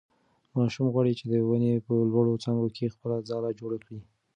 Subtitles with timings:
[0.57, 3.99] ماشوم غواړي چې د ونې په لوړو څانګو کې خپله ځاله جوړه کړي.